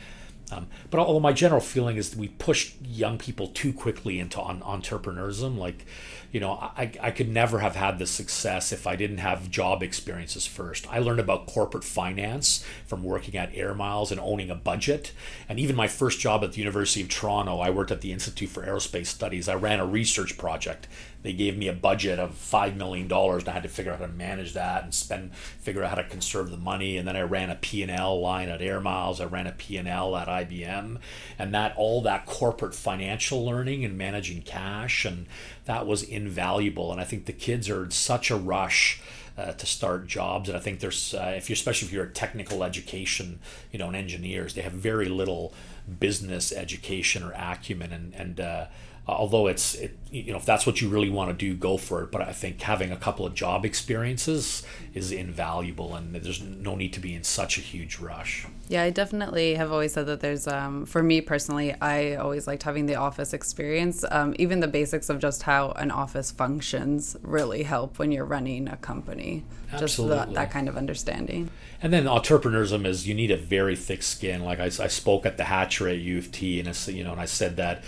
[0.51, 4.61] Um, but although my general feeling is we push young people too quickly into on,
[4.61, 5.85] entrepreneurism, like
[6.31, 9.83] you know, I, I could never have had the success if I didn't have job
[9.83, 10.87] experiences first.
[10.91, 15.11] I learned about corporate finance from working at Air Miles and owning a budget.
[15.47, 18.49] And even my first job at the University of Toronto, I worked at the Institute
[18.49, 19.47] for Aerospace Studies.
[19.47, 20.87] I ran a research project
[21.23, 23.99] they gave me a budget of five million dollars and I had to figure out
[23.99, 27.15] how to manage that and spend figure out how to conserve the money and then
[27.15, 30.99] I ran a P&L line at Air Miles I ran a P&L at IBM
[31.39, 35.25] and that all that corporate financial learning and managing cash and
[35.65, 39.01] that was invaluable and I think the kids are in such a rush
[39.37, 40.49] uh, to start jobs.
[40.49, 43.39] And I think there's, uh, if you especially if you're a technical education,
[43.71, 45.53] you know, and engineers, they have very little
[45.99, 47.91] business education or acumen.
[47.91, 48.65] And and uh,
[49.07, 51.77] Uh, although it's it, you know if that's what you really want to do go
[51.77, 52.11] for it.
[52.11, 54.63] But i think having a couple of job experiences
[54.93, 58.89] is invaluable and there's no need to be in such a huge rush yeah i
[58.89, 62.95] definitely have always said that there's um, for me personally i always liked having the
[62.95, 68.11] office experience um, even the basics of just how an office functions really help when
[68.11, 70.17] you're running a company Absolutely.
[70.17, 71.49] just that, that kind of understanding
[71.81, 75.37] and then entrepreneurism is you need a very thick skin like i, I spoke at
[75.37, 77.83] the hatchery at u of t and it's, you know and i said that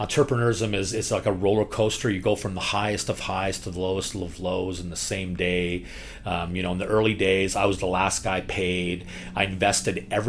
[0.00, 2.08] entrepreneurism is is like a roller coaster.
[2.08, 5.34] You go from the highest of highs to the lowest of lows in the same
[5.36, 5.84] day.
[6.24, 9.06] Um, you know, in the early days, I was the last guy paid.
[9.36, 10.19] I invested every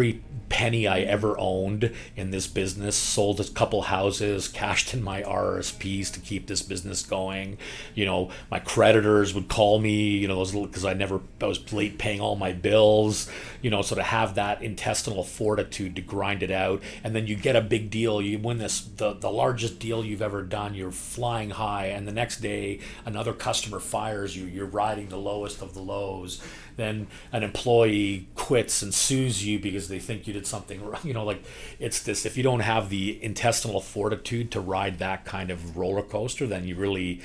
[0.51, 6.11] penny I ever owned in this business, sold a couple houses, cashed in my RSPs
[6.11, 7.57] to keep this business going.
[7.95, 11.97] You know, my creditors would call me, you know, because I never, I was late
[11.97, 16.51] paying all my bills, you know, so to have that intestinal fortitude to grind it
[16.51, 16.83] out.
[17.01, 20.21] And then you get a big deal, you win this, the, the largest deal you've
[20.21, 25.07] ever done, you're flying high, and the next day another customer fires you, you're riding
[25.07, 26.43] the lowest of the lows
[26.77, 31.01] then an employee quits and sues you because they think you did something wrong.
[31.03, 31.43] You know, like
[31.79, 36.03] it's this if you don't have the intestinal fortitude to ride that kind of roller
[36.03, 37.21] coaster, then you really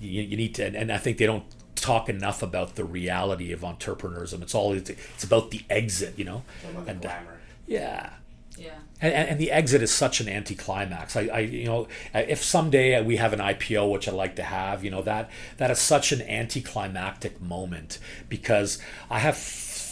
[0.00, 0.66] you, you need to.
[0.66, 4.42] And, and I think they don't talk enough about the reality of entrepreneurism.
[4.42, 6.42] It's all it's, it's about the exit, you know,
[6.86, 7.10] and uh,
[7.66, 8.10] yeah.
[8.56, 8.74] Yeah.
[9.00, 11.16] And, and, the exit is such an anticlimax.
[11.16, 14.84] I, I, you know, if someday we have an IPO, which I'd like to have,
[14.84, 19.36] you know, that that is such an anticlimactic moment because I have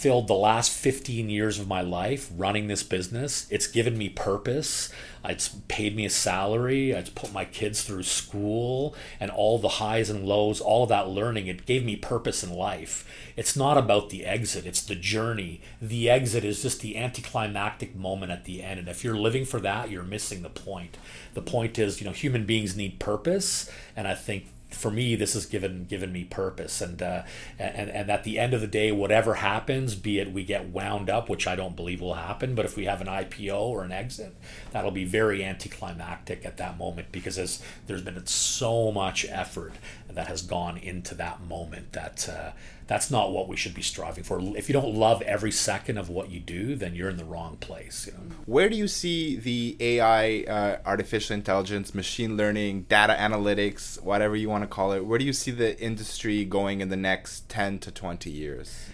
[0.06, 3.48] filled the last 15 years of my life running this business.
[3.50, 4.88] It's given me purpose.
[5.24, 6.92] It's paid me a salary.
[6.92, 11.08] It's put my kids through school and all the highs and lows, all of that
[11.08, 11.48] learning.
[11.48, 13.04] It gave me purpose in life.
[13.34, 15.60] It's not about the exit, it's the journey.
[15.82, 18.78] The exit is just the anticlimactic moment at the end.
[18.78, 20.98] And if you're living for that, you're missing the point.
[21.34, 23.68] The point is, you know, human beings need purpose.
[23.96, 27.22] And I think for me, this has given given me purpose, and uh,
[27.58, 31.08] and and at the end of the day, whatever happens, be it we get wound
[31.10, 33.92] up, which I don't believe will happen, but if we have an IPO or an
[33.92, 34.36] exit,
[34.72, 39.74] that'll be very anticlimactic at that moment because there's there's been so much effort
[40.08, 42.50] that has gone into that moment that uh,
[42.86, 44.40] that's not what we should be striving for.
[44.56, 47.56] If you don't love every second of what you do, then you're in the wrong
[47.56, 48.06] place.
[48.06, 48.36] You know?
[48.46, 54.48] Where do you see the AI, uh, artificial intelligence, machine learning, data analytics, whatever you
[54.48, 55.04] want to call it?
[55.04, 58.88] Where do you see the industry going in the next ten to twenty years?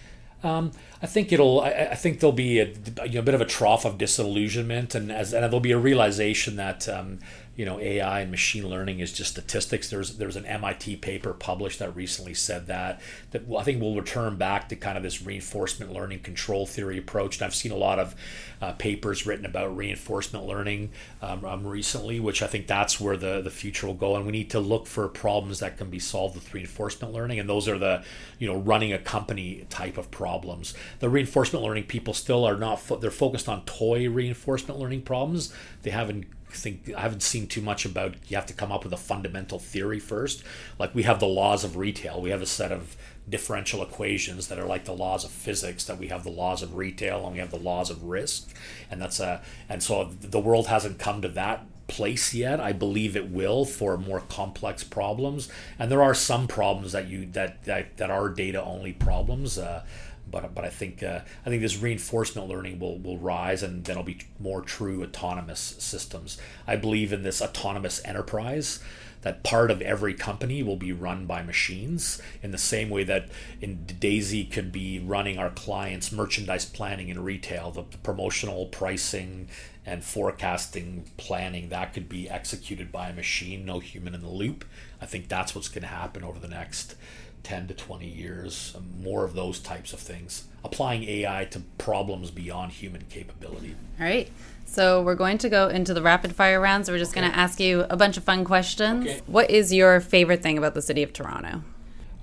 [0.45, 1.61] Um, I think it'll.
[1.61, 2.67] I, I, think there'll be a,
[3.05, 5.79] you know, a bit of a trough of disillusionment, and as and there'll be a
[5.79, 7.21] realization that um,
[7.55, 9.91] you know AI and machine learning is just statistics.
[9.91, 13.01] There's there's an MIT paper published that recently said that
[13.33, 17.37] that I think we'll return back to kind of this reinforcement learning control theory approach.
[17.37, 18.15] And I've seen a lot of
[18.63, 23.43] uh, papers written about reinforcement learning um, um, recently, which I think that's where the
[23.43, 24.17] the future will go.
[24.17, 27.49] And we need to look for problems that can be solved with reinforcement learning, and
[27.49, 28.03] those are the
[28.39, 30.73] you know running a company type of problems.
[31.01, 35.53] The reinforcement learning people still are not fo- they're focused on toy reinforcement learning problems.
[35.83, 38.15] They haven't think I haven't seen too much about.
[38.29, 40.43] You have to come up with a fundamental theory first.
[40.79, 42.21] Like we have the laws of retail.
[42.21, 42.97] We have a set of
[43.29, 46.75] differential equations that are like the laws of physics that we have the laws of
[46.75, 48.53] retail and we have the laws of risk
[48.91, 53.17] and that's a and so the world hasn't come to that place yet i believe
[53.17, 57.97] it will for more complex problems and there are some problems that you that that,
[57.97, 59.85] that are data only problems uh,
[60.33, 63.93] but but I think uh, I think this reinforcement learning will will rise, and then
[63.93, 66.39] it'll be more true autonomous systems.
[66.67, 68.81] I believe in this autonomous enterprise
[69.23, 73.29] that part of every company will be run by machines in the same way that
[73.61, 79.49] in Daisy could be running our clients merchandise planning in retail the promotional pricing
[79.87, 84.65] and forecasting planning that could be executed by a machine no human in the loop
[85.01, 86.95] i think that's what's going to happen over the next
[87.43, 92.31] 10 to 20 years, um, more of those types of things, applying AI to problems
[92.31, 93.75] beyond human capability.
[93.99, 94.31] All right.
[94.65, 96.91] So we're going to go into the rapid fire rounds.
[96.91, 97.21] We're just okay.
[97.21, 99.07] going to ask you a bunch of fun questions.
[99.07, 99.21] Okay.
[99.27, 101.63] What is your favorite thing about the city of Toronto?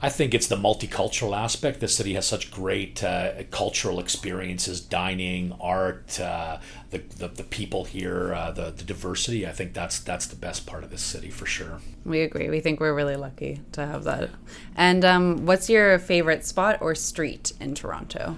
[0.01, 1.81] I think it's the multicultural aspect.
[1.81, 6.59] The city has such great uh, cultural experiences, dining, art, uh,
[6.91, 9.45] the, the, the people here, uh, the the diversity.
[9.45, 11.81] I think that's that's the best part of this city for sure.
[12.05, 12.49] We agree.
[12.49, 14.29] We think we're really lucky to have that.
[14.75, 18.37] And um, what's your favorite spot or street in Toronto?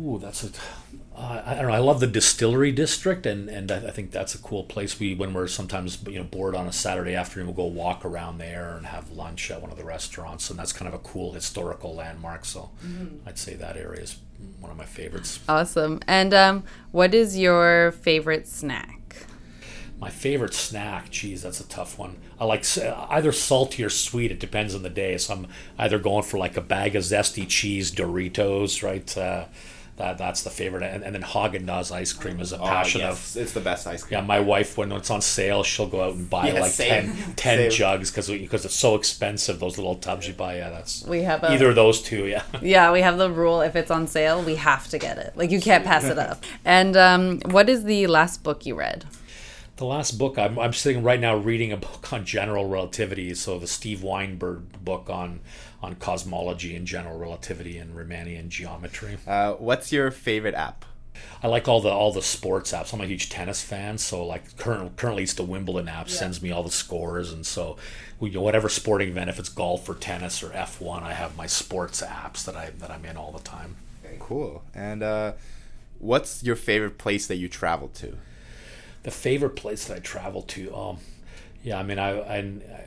[0.00, 0.50] Ooh, that's a
[1.18, 1.72] uh, I don't know.
[1.72, 5.00] I love the distillery district, and, and I think that's a cool place.
[5.00, 8.38] We when we're sometimes you know bored on a Saturday afternoon, we'll go walk around
[8.38, 11.32] there and have lunch at one of the restaurants, and that's kind of a cool
[11.32, 12.44] historical landmark.
[12.44, 13.28] So mm-hmm.
[13.28, 14.18] I'd say that area is
[14.60, 15.40] one of my favorites.
[15.48, 15.98] Awesome.
[16.06, 16.62] And um,
[16.92, 19.26] what is your favorite snack?
[19.98, 22.18] My favorite snack, geez, that's a tough one.
[22.38, 24.30] I like either salty or sweet.
[24.30, 25.18] It depends on the day.
[25.18, 29.18] So I'm either going for like a bag of zesty cheese Doritos, right?
[29.18, 29.46] Uh,
[29.98, 30.82] that that's the favorite.
[30.82, 33.36] And, and then Haagen Dazs ice cream is a passion oh, passion yes.
[33.36, 33.42] of.
[33.42, 34.20] It's the best ice cream.
[34.20, 37.12] Yeah, my wife when it's on sale, she'll go out and buy yeah, like same.
[37.12, 39.60] 10, 10 jugs because because it's so expensive.
[39.60, 42.26] Those little tubs you buy, yeah, that's we have a, either of those two.
[42.26, 45.36] Yeah, yeah, we have the rule if it's on sale, we have to get it.
[45.36, 46.42] Like you can't pass it up.
[46.64, 49.04] And um, what is the last book you read?
[49.78, 53.60] the last book I'm, I'm sitting right now reading a book on general relativity so
[53.60, 55.38] the steve weinberg book on
[55.82, 60.84] on cosmology and general relativity and riemannian geometry uh, what's your favorite app
[61.42, 62.92] I like all the all the sports apps.
[62.92, 66.14] I'm a huge tennis fan, so like current, currently it's the Wimbledon app yeah.
[66.14, 67.76] sends me all the scores, and so
[68.20, 71.46] you know, whatever sporting event, if it's golf or tennis or F1, I have my
[71.46, 73.74] sports apps that I that I'm in all the time.
[74.20, 74.62] Cool.
[74.72, 75.32] And uh,
[75.98, 78.16] what's your favorite place that you traveled to?
[79.02, 80.74] the favorite place that I traveled to.
[80.74, 80.98] Um,
[81.62, 82.10] yeah, I mean, I,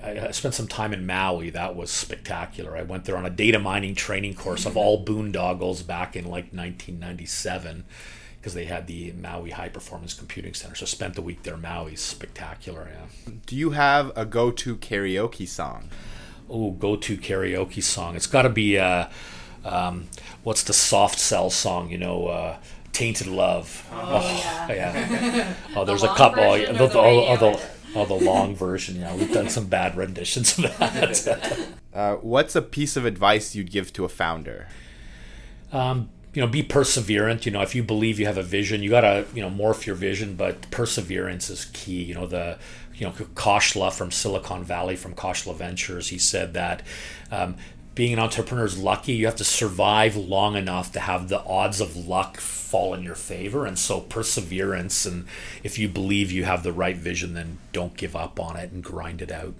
[0.04, 1.50] I, I spent some time in Maui.
[1.50, 2.78] That was spectacular.
[2.78, 6.54] I went there on a data mining training course of all boondoggles back in like
[6.54, 7.86] 1997
[8.40, 10.76] because they had the Maui High Performance Computing Center.
[10.76, 11.58] So spent the week there.
[11.58, 12.90] Maui's spectacular.
[12.92, 13.34] Yeah.
[13.46, 15.90] Do you have a go-to karaoke song?
[16.50, 18.16] Oh, go-to karaoke song.
[18.16, 19.10] It's got to be uh,
[19.64, 20.08] um,
[20.44, 21.90] what's the soft cell song?
[21.90, 22.28] You know.
[22.28, 22.58] Uh,
[22.94, 23.88] Tainted Love.
[23.90, 25.08] Oh, oh yeah.
[25.08, 25.54] yeah.
[25.78, 26.44] Oh, there's the a couple.
[26.44, 27.62] Oh, the, the, oh, the,
[27.96, 28.98] oh, the long version.
[28.98, 31.68] Yeah, we've done some bad renditions of that.
[31.94, 34.68] uh, what's a piece of advice you'd give to a founder?
[35.72, 37.46] Um, you know, be perseverant.
[37.46, 39.96] You know, if you believe you have a vision, you gotta you know morph your
[39.96, 40.36] vision.
[40.36, 42.04] But perseverance is key.
[42.04, 42.58] You know, the
[42.96, 46.10] you know Khosla from Silicon Valley from Khosla Ventures.
[46.10, 46.84] He said that
[47.32, 47.56] um,
[47.94, 49.14] being an entrepreneur is lucky.
[49.14, 53.16] You have to survive long enough to have the odds of luck fall in your
[53.16, 53.66] favor.
[53.66, 55.26] And so, perseverance, and
[55.64, 58.84] if you believe you have the right vision, then don't give up on it and
[58.84, 59.56] grind it out.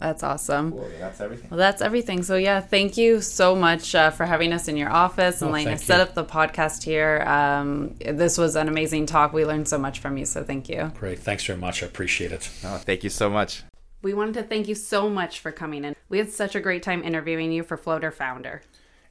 [0.00, 0.72] That's awesome.
[0.72, 0.90] Cool.
[0.98, 1.50] That's everything.
[1.50, 2.22] Well, that's everything.
[2.22, 5.52] So, yeah, thank you so much uh, for having us in your office and oh,
[5.52, 7.22] letting us set up the podcast here.
[7.26, 9.32] Um, this was an amazing talk.
[9.32, 10.26] We learned so much from you.
[10.26, 10.92] So, thank you.
[10.98, 11.20] Great.
[11.20, 11.82] Thanks very much.
[11.82, 12.50] I appreciate it.
[12.64, 13.62] Oh, thank you so much.
[14.04, 15.96] We wanted to thank you so much for coming in.
[16.10, 18.60] We had such a great time interviewing you for Floater Founder.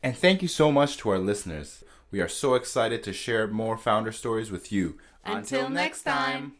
[0.04, 1.84] And thank you so much to our listeners.
[2.12, 5.00] We are so excited to share more founder stories with you.
[5.26, 6.54] Until, Until next time.